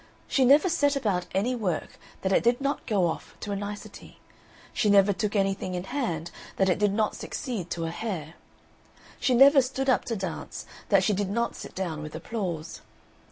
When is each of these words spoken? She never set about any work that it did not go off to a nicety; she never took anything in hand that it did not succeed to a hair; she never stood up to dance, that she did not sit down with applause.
She 0.27 0.45
never 0.45 0.67
set 0.67 0.95
about 0.95 1.27
any 1.31 1.53
work 1.55 1.99
that 2.23 2.31
it 2.31 2.41
did 2.41 2.59
not 2.59 2.87
go 2.87 3.05
off 3.05 3.35
to 3.41 3.51
a 3.51 3.55
nicety; 3.55 4.19
she 4.73 4.89
never 4.89 5.13
took 5.13 5.35
anything 5.35 5.75
in 5.75 5.83
hand 5.83 6.31
that 6.55 6.69
it 6.69 6.79
did 6.79 6.91
not 6.91 7.15
succeed 7.15 7.69
to 7.69 7.85
a 7.85 7.91
hair; 7.91 8.33
she 9.19 9.35
never 9.35 9.61
stood 9.61 9.89
up 9.91 10.03
to 10.05 10.15
dance, 10.15 10.65
that 10.89 11.03
she 11.03 11.13
did 11.13 11.29
not 11.29 11.55
sit 11.55 11.75
down 11.75 12.01
with 12.01 12.15
applause. 12.15 12.81